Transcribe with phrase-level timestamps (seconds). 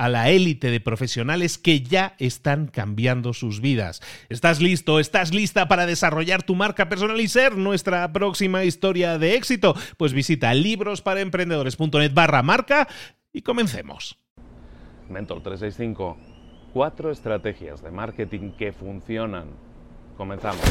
[0.00, 4.00] a la élite de profesionales que ya están cambiando sus vidas.
[4.30, 4.98] ¿Estás listo?
[4.98, 9.74] ¿Estás lista para desarrollar tu marca personal y ser nuestra próxima historia de éxito?
[9.98, 12.88] Pues visita librosparaemprendedores.net barra marca
[13.30, 14.18] y comencemos.
[15.10, 16.16] Mentor 365,
[16.72, 19.48] cuatro estrategias de marketing que funcionan.
[20.16, 20.64] Comenzamos.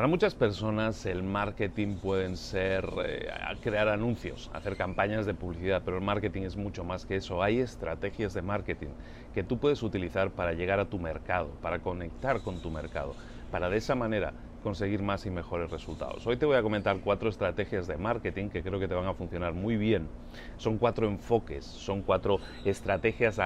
[0.00, 3.28] Para muchas personas el marketing pueden ser eh,
[3.60, 7.42] crear anuncios, hacer campañas de publicidad, pero el marketing es mucho más que eso.
[7.42, 8.88] Hay estrategias de marketing
[9.34, 13.14] que tú puedes utilizar para llegar a tu mercado, para conectar con tu mercado,
[13.50, 14.32] para de esa manera
[14.62, 16.26] conseguir más y mejores resultados.
[16.26, 19.12] Hoy te voy a comentar cuatro estrategias de marketing que creo que te van a
[19.12, 20.08] funcionar muy bien.
[20.56, 23.38] Son cuatro enfoques, son cuatro estrategias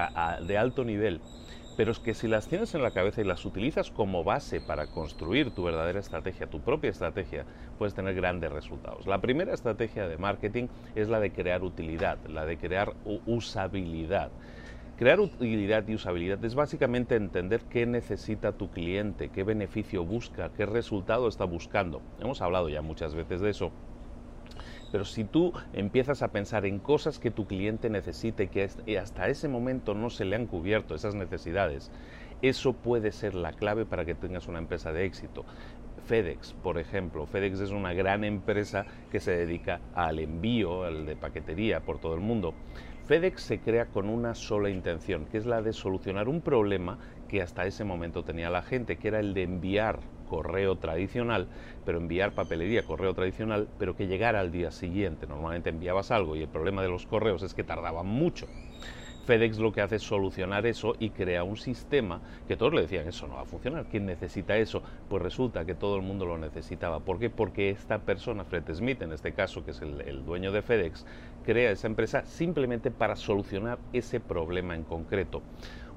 [0.47, 1.21] de alto nivel
[1.77, 4.87] pero es que si las tienes en la cabeza y las utilizas como base para
[4.87, 7.47] construir tu verdadera estrategia, tu propia estrategia,
[7.79, 9.07] puedes tener grandes resultados.
[9.07, 12.95] La primera estrategia de marketing es la de crear utilidad, la de crear
[13.27, 14.31] usabilidad.
[14.97, 20.67] Crear utilidad y usabilidad es básicamente entender qué necesita tu cliente, qué beneficio busca, qué
[20.67, 22.01] resultado está buscando.
[22.21, 23.73] Hemos hablado ya muchas veces de eso
[24.95, 29.49] pero si tú empiezas a pensar en cosas que tu cliente necesite que hasta ese
[29.49, 31.91] momento no se le han cubierto esas necesidades,
[32.43, 35.45] eso puede ser la clave para que tengas una empresa de éxito.
[36.07, 37.27] FedEx, por ejemplo.
[37.27, 42.15] FedEx es una gran empresa que se dedica al envío, al de paquetería por todo
[42.15, 42.55] el mundo.
[43.09, 47.43] FedEx se crea con una sola intención, que es la de solucionar un problema que
[47.43, 51.49] hasta ese momento tenía la gente, que era el de enviar correo tradicional,
[51.85, 55.27] pero enviar papelería, correo tradicional, pero que llegara al día siguiente.
[55.27, 58.47] Normalmente enviabas algo y el problema de los correos es que tardaban mucho.
[59.25, 63.09] FedEx lo que hace es solucionar eso y crea un sistema que todos le decían,
[63.09, 64.83] eso no va a funcionar, ¿quién necesita eso?
[65.09, 67.01] Pues resulta que todo el mundo lo necesitaba.
[67.01, 67.31] ¿Por qué?
[67.31, 71.07] Porque esta persona, Fred Smith en este caso, que es el, el dueño de FedEx,
[71.43, 75.43] crea esa empresa simplemente para solucionar ese problema en concreto.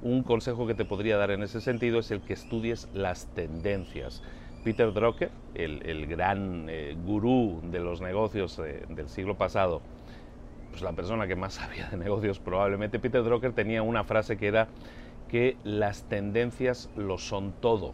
[0.02, 4.22] Un consejo que te podría dar en ese sentido es el que estudies las tendencias.
[4.62, 9.80] Peter Drucker, el, gran eh, gurú de los negocios eh, del siglo pasado,
[10.70, 14.46] pues la persona que más sabía de negocios probablemente, Peter Drucker tenía una frase que
[14.46, 14.68] era
[15.28, 17.92] que las tendencias lo son todo.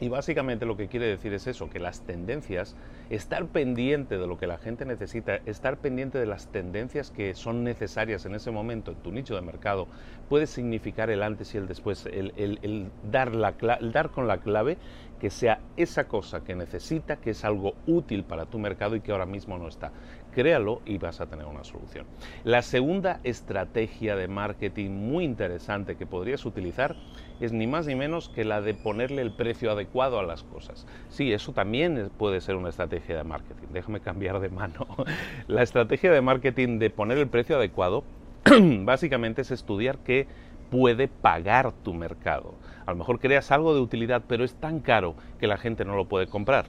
[0.00, 2.74] Y básicamente lo que quiere decir es eso, que las tendencias,
[3.14, 7.62] estar pendiente de lo que la gente necesita, estar pendiente de las tendencias que son
[7.62, 9.86] necesarias en ese momento en tu nicho de mercado,
[10.30, 14.78] puede significar el antes y el después, el, dar, la, el dar con la clave
[15.22, 19.12] que sea esa cosa que necesita, que es algo útil para tu mercado y que
[19.12, 19.92] ahora mismo no está.
[20.34, 22.06] Créalo y vas a tener una solución.
[22.42, 26.96] La segunda estrategia de marketing muy interesante que podrías utilizar
[27.38, 30.88] es ni más ni menos que la de ponerle el precio adecuado a las cosas.
[31.08, 33.68] Sí, eso también puede ser una estrategia de marketing.
[33.72, 34.88] Déjame cambiar de mano.
[35.46, 38.02] La estrategia de marketing de poner el precio adecuado
[38.84, 40.26] básicamente es estudiar qué
[40.72, 42.54] puede pagar tu mercado.
[42.86, 45.94] A lo mejor creas algo de utilidad, pero es tan caro que la gente no
[45.94, 46.64] lo puede comprar.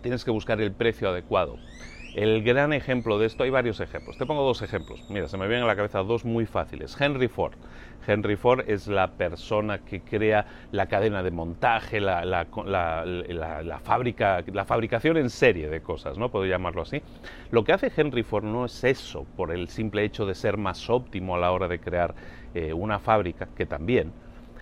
[0.00, 1.58] Tienes que buscar el precio adecuado.
[2.14, 4.18] El gran ejemplo de esto, hay varios ejemplos.
[4.18, 5.02] Te pongo dos ejemplos.
[5.08, 6.94] Mira, se me vienen a la cabeza dos muy fáciles.
[7.00, 7.54] Henry Ford.
[8.06, 12.46] Henry Ford es la persona que crea la cadena de montaje, la,
[13.82, 16.30] fábrica, la fabricación en serie de cosas, ¿no?
[16.30, 17.00] Puedo llamarlo así.
[17.50, 20.90] Lo que hace Henry Ford no es eso, por el simple hecho de ser más
[20.90, 22.14] óptimo a la hora de crear
[22.52, 24.12] eh, una fábrica, que también.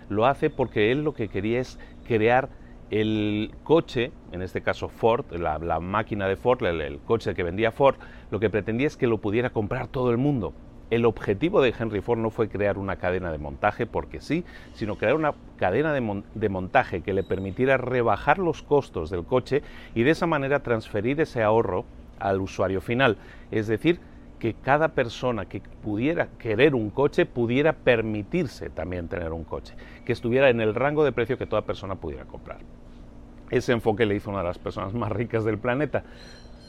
[0.08, 2.48] Lo hace porque él lo que quería es crear
[2.90, 7.96] el coche, en este caso Ford, la, máquina de Ford, el, coche que vendía Ford,
[8.30, 10.52] lo que pretendía es que lo pudiera comprar todo el mundo.
[10.90, 14.44] El objetivo de Henry Ford no fue crear una cadena de montaje porque sí,
[14.74, 19.62] sino crear una cadena de, montaje que le permitiera rebajar los costos del coche
[19.94, 21.84] y de esa manera transferir ese ahorro
[22.18, 23.18] al usuario final.
[23.52, 24.00] Es decir,
[24.40, 30.12] que cada persona que pudiera querer un coche pudiera permitirse también tener un coche, que
[30.12, 32.58] estuviera en el rango de precio que toda persona pudiera comprar.
[33.50, 36.04] Ese enfoque le hizo una de las personas más ricas del planeta.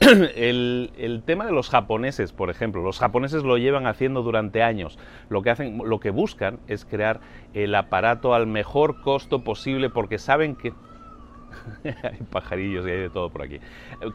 [0.00, 4.98] El, tema de los japoneses, por ejemplo, los japoneses lo llevan haciendo durante años.
[5.28, 7.20] Lo que hacen, lo que buscan es crear
[7.54, 10.72] el aparato al mejor costo posible porque saben que
[11.84, 13.60] hay pajarillos y hay de todo por aquí.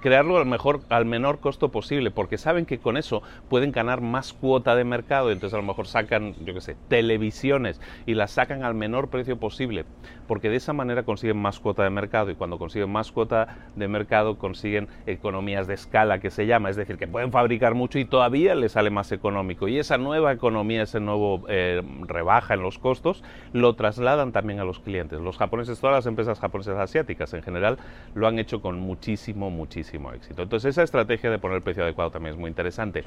[0.01, 4.33] Crearlo al, mejor, al menor costo posible, porque saben que con eso pueden ganar más
[4.33, 5.31] cuota de mercado.
[5.31, 9.37] Entonces a lo mejor sacan, yo qué sé, televisiones y las sacan al menor precio
[9.37, 9.85] posible,
[10.27, 13.87] porque de esa manera consiguen más cuota de mercado y cuando consiguen más cuota de
[13.87, 18.05] mercado consiguen economías de escala que se llama, es decir, que pueden fabricar mucho y
[18.05, 19.67] todavía les sale más económico.
[19.67, 23.23] Y esa nueva economía, ese nuevo eh, rebaja en los costos,
[23.53, 25.19] lo trasladan también a los clientes.
[25.19, 27.77] Los japoneses, todas las empresas japonesas asiáticas, en general
[28.15, 30.43] lo han hecho con muchísimo, muchísimo éxito.
[30.43, 33.03] Entonces esa estrategia de poner el precio adecuado también es muy interesante.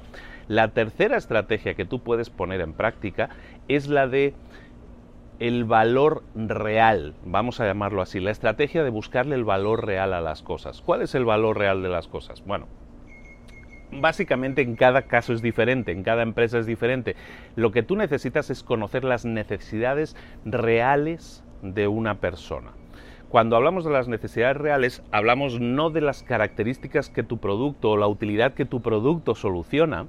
[0.49, 3.31] La tercera estrategia que tú puedes poner en práctica
[3.69, 4.35] es la de
[5.41, 10.21] el valor real, vamos a llamarlo así, la estrategia de buscarle el valor real a
[10.21, 10.83] las cosas.
[10.83, 12.45] ¿Cuál es el valor real de las cosas?
[12.45, 12.67] Bueno,
[13.91, 17.17] básicamente en cada caso es diferente, en cada empresa es diferente.
[17.57, 20.15] Lo que tú necesitas es conocer las necesidades
[20.45, 22.73] reales de una persona.
[23.31, 27.97] Cuando hablamos de las necesidades reales, hablamos no de las características que tu producto o
[27.97, 30.09] la utilidad que tu producto soluciona,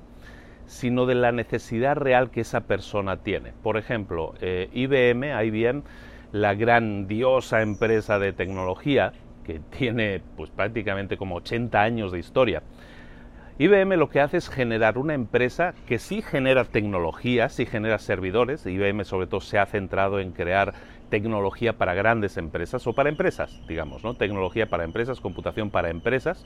[0.65, 3.53] sino de la necesidad real que esa persona tiene.
[3.61, 5.83] Por ejemplo, eh, IBM, IBM,
[6.31, 9.13] la grandiosa empresa de tecnología
[9.45, 12.63] que tiene pues prácticamente como 80 años de historia.
[13.59, 18.65] IBM lo que hace es generar una empresa que sí genera tecnología, sí genera servidores.
[18.65, 20.73] IBM sobre todo se ha centrado en crear
[21.11, 24.15] tecnología para grandes empresas o para empresas, digamos, ¿no?
[24.15, 26.43] Tecnología para empresas, computación para empresas.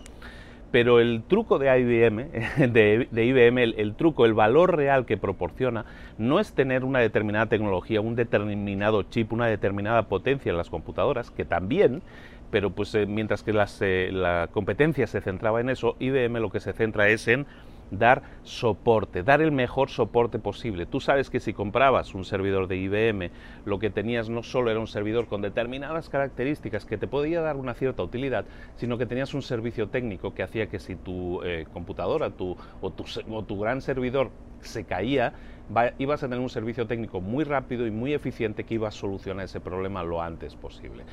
[0.72, 2.28] Pero el truco de IBM,
[2.74, 5.86] de, IBM el, truco, el valor real que proporciona,
[6.18, 11.32] no es tener una determinada tecnología, un determinado chip, una determinada potencia en las computadoras,
[11.32, 12.02] que también,
[12.52, 13.52] pero pues eh, mientras que
[13.82, 17.46] eh, la competencia se centraba en eso, IBM lo que se centra es en
[17.92, 20.86] dar soporte, dar el mejor soporte posible.
[20.86, 23.32] Tú sabes que si comprabas un servidor de IBM,
[23.66, 27.58] lo que tenías no solo era un servidor con determinadas características que te podía dar
[27.58, 28.46] una cierta utilidad,
[28.76, 32.92] sino que tenías un servicio técnico que hacía que si tu eh, computadora tu, o,
[32.92, 35.34] tu, o tu gran servidor se caía,
[35.98, 39.46] ibas a tener un servicio técnico muy rápido y muy eficiente que iba a solucionar
[39.46, 41.04] ese problema lo antes posible.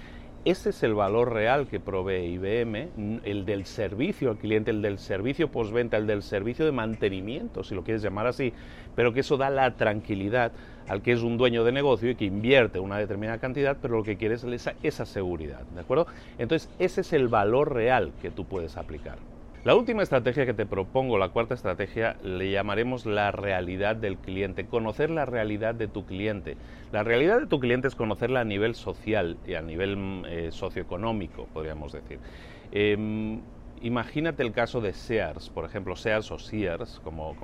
[0.44, 4.98] Ese es el valor real que provee IBM, el del servicio al cliente, el del
[4.98, 8.52] servicio postventa, el del servicio de mantenimiento, si lo quieres llamar así,
[8.96, 10.50] pero que eso da la tranquilidad
[10.88, 14.02] al que es un dueño de negocio y que invierte una determinada cantidad, pero lo
[14.02, 14.44] que quiere es
[14.82, 16.08] esa, seguridad, ¿de acuerdo?
[16.38, 19.18] Entonces, ese es el valor real que tú puedes aplicar.
[19.64, 24.66] La última estrategia que te propongo, la cuarta estrategia, le llamaremos la realidad del cliente,
[24.66, 26.56] conocer la realidad de tu cliente.
[26.90, 30.48] La realidad de tu cliente es conocerla a nivel social y a nivel mm, eh,
[30.50, 32.20] socioeconómico, podríamos decir.
[32.72, 33.44] Em,
[33.82, 37.36] imagínate el caso de Sears, por ejemplo, Sears o Sears, como,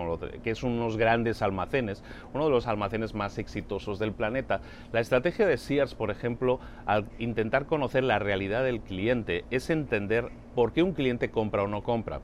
[0.43, 2.03] que es unos grandes almacenes,
[2.33, 4.61] uno de los almacenes más exitosos del planeta.
[4.93, 10.31] La estrategia de Sears, por ejemplo, al intentar conocer la realidad del cliente, es entender
[10.55, 12.21] por qué un cliente compra o no compra.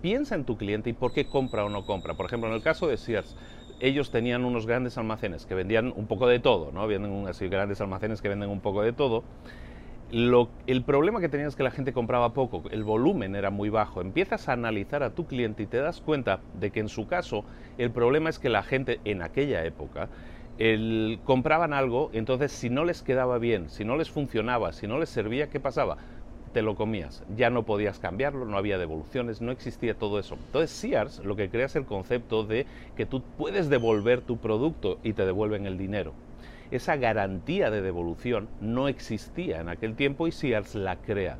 [0.00, 2.14] Piensa en tu cliente y por qué compra o no compra.
[2.14, 3.36] Por ejemplo, en el caso de Sears,
[3.80, 6.86] ellos tenían unos grandes almacenes que vendían un poco de todo, ¿no?
[6.86, 9.24] Venden así grandes almacenes que venden un poco de todo
[10.12, 14.02] el problema que tenías es que la gente compraba poco, el volumen era muy bajo.
[14.02, 17.44] Empiezas a analizar a tu cliente y te das cuenta de que en su caso
[17.78, 20.10] el problema es que la gente en aquella época
[21.24, 25.08] compraban algo, entonces si no les quedaba bien, si no les funcionaba, si no les
[25.08, 25.96] servía, ¿qué pasaba?
[26.52, 30.34] Te lo comías, ya no podías cambiarlo, no había devoluciones, no existía todo eso.
[30.34, 32.66] Entonces Sears lo que crea es el concepto de
[32.96, 36.12] que tú puedes devolver tu producto y te devuelven el dinero
[36.72, 41.38] esa garantía de devolución no existía en aquel tiempo y Sears la crea.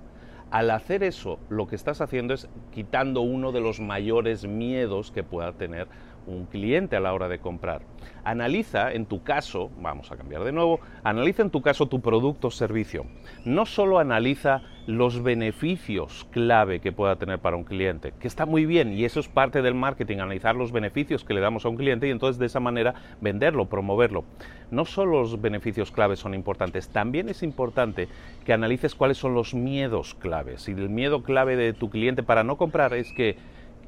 [0.50, 5.22] Al hacer eso, lo que estás haciendo es quitando uno de los mayores miedos que
[5.22, 5.88] pueda tener
[6.26, 7.80] un cliente a la hora de comprar.
[8.22, 12.48] Analiza en tu caso, vamos a cambiar de nuevo, analiza en tu caso tu producto
[12.48, 13.06] o servicio.
[13.46, 18.66] No solo analiza los beneficios clave que pueda tener para un cliente, que está muy
[18.66, 21.76] bien y eso es parte del marketing, analizar los beneficios que le damos a un
[21.76, 24.24] cliente y entonces de esa manera venderlo, promoverlo.
[24.70, 28.08] No solo los beneficios claves son importantes, también es importante
[28.44, 30.68] que analices cuáles son los miedos claves.
[30.68, 33.36] Y el miedo clave de tu cliente para no comprar es que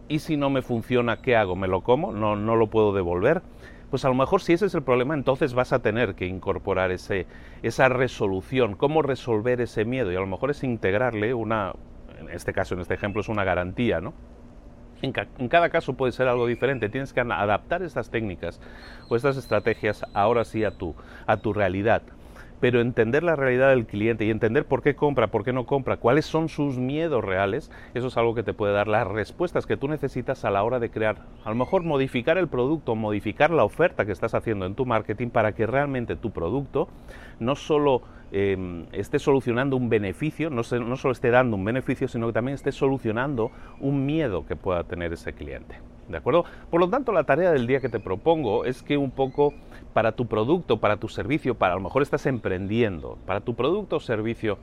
[0.09, 1.57] ¿y si no me funciona, qué hago?
[1.57, 2.13] ¿Me lo como?
[2.13, 3.43] ¿No, no lo puedo devolver?
[3.95, 6.91] Pues a lo mejor si ese es el problema, entonces vas a tener que incorporar
[6.91, 7.29] ese,
[7.63, 10.11] esa resolución, cómo resolver ese miedo.
[10.11, 11.75] Y a lo mejor es integrarle una,
[12.19, 14.13] en este caso, en este ejemplo, es una garantía, ¿no?
[15.01, 16.89] En, cada caso puede ser algo diferente.
[16.89, 18.61] Tienes que adaptar estas técnicas
[19.09, 20.97] o estas estrategias ahora sí a tu,
[21.29, 22.03] a tu realidad
[22.61, 25.97] pero entender la realidad del cliente y entender por qué compra, por qué no compra,
[25.97, 29.77] cuáles son sus miedos reales, eso es algo que te puede dar las respuestas que
[29.77, 33.65] tú necesitas a la hora de crear, a lo mejor modificar el producto, modificar la
[33.65, 36.89] oferta que estás haciendo en tu marketing para que realmente tu producto
[37.41, 42.33] no solo em, esté solucionando un beneficio, no solo esté dando un beneficio, sino que
[42.33, 45.77] también esté solucionando un miedo que pueda tener ese cliente.
[46.09, 46.45] ¿De acuerdo?
[46.71, 49.55] Por lo tanto, la tarea del día que te propongo es que un poco
[49.93, 53.97] para tu producto, para tu servicio, para a lo mejor estás emprendiendo, para tu producto
[53.97, 54.59] o servicio,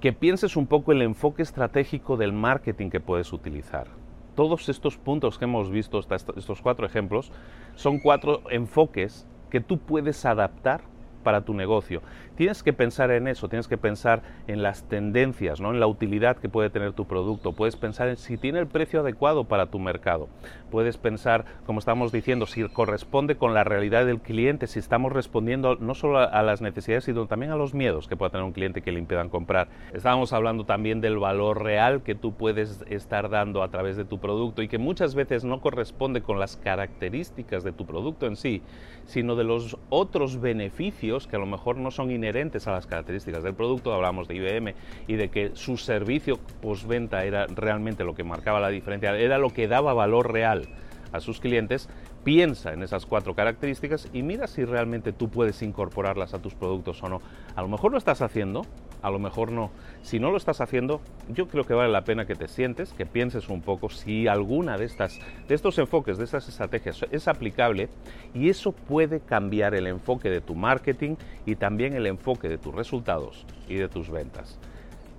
[0.00, 3.86] que pienses un poco el enfoque estratégico del marketing que puedes utilizar.
[4.34, 7.32] Todos estos puntos que hemos visto, estos cuatro ejemplos,
[7.74, 10.80] son cuatro enfoques que tú puedes adaptar
[11.22, 12.02] para tu negocio.
[12.36, 15.70] Tienes que pensar en eso, tienes que pensar en las tendencias, ¿no?
[15.70, 17.52] en la utilidad que puede tener tu producto.
[17.52, 20.28] Puedes pensar en si tiene el precio adecuado para tu mercado.
[20.70, 25.76] Puedes pensar, como estamos diciendo, si corresponde con la realidad del cliente, si estamos respondiendo
[25.76, 28.82] no solo a las necesidades, sino también a los miedos que pueda tener un cliente
[28.82, 29.68] que le impidan comprar.
[29.92, 34.18] Estábamos hablando también del valor real que tú puedes estar dando a través de tu
[34.18, 38.62] producto y que muchas veces no corresponde con las características de tu producto en sí,
[39.04, 43.42] sino de los otros beneficios que a lo mejor no son inherentes a las características
[43.42, 43.92] del producto.
[43.92, 44.74] Hablamos de IBM
[45.06, 49.50] y de que su servicio postventa era realmente lo que marcaba la diferencia, era lo
[49.50, 50.68] que daba valor real
[51.12, 51.88] a sus clientes,
[52.24, 57.02] piensa en esas cuatro características y mira si realmente tú puedes incorporarlas a tus productos
[57.02, 57.20] o no.
[57.54, 58.62] A lo mejor lo estás haciendo,
[59.02, 59.70] a lo mejor no.
[60.02, 63.04] Si no lo estás haciendo, yo creo que vale la pena que te sientes, que
[63.04, 65.18] pienses un poco si alguna de estas
[65.48, 67.88] de estos enfoques, de estas estrategias es aplicable
[68.34, 72.74] y eso puede cambiar el enfoque de tu marketing y también el enfoque de tus
[72.74, 74.58] resultados y de tus ventas.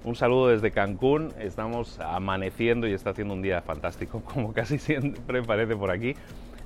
[0.05, 5.43] Un saludo desde Cancún, estamos amaneciendo y está haciendo un día fantástico, como casi siempre
[5.43, 6.15] parece por aquí.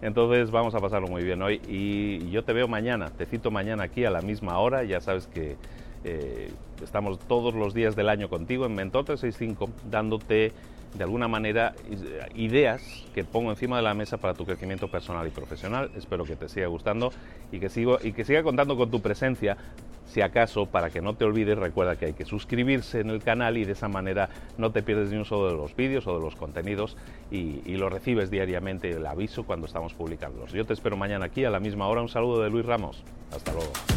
[0.02, 3.84] Entonces vamos a pasarlo muy bien hoy y yo te veo mañana, te cito mañana
[3.84, 5.56] aquí a la misma hora, ya sabes que
[6.04, 6.52] eh,
[6.84, 10.54] estamos todos los días del año contigo en Mentor 365 dándote
[10.94, 11.76] de alguna manera
[12.36, 12.82] ideas
[13.14, 15.92] que pongo encima de la mesa para tu crecimiento personal y profesional.
[15.96, 17.12] Espero que te siga gustando
[17.52, 19.58] y que, sigo, y que siga contando con tu presencia.
[20.08, 23.58] Si acaso, para que no te olvides, recuerda que hay que suscribirse en el canal
[23.58, 26.24] y de esa manera no te pierdes ni un solo de los vídeos o de
[26.24, 26.96] los contenidos
[27.30, 30.54] y, y lo recibes diariamente el aviso cuando estamos publicándolos.
[30.54, 32.02] Yo te espero mañana aquí a la misma hora.
[32.02, 33.04] Un saludo de Luis Ramos.
[33.34, 33.97] Hasta luego.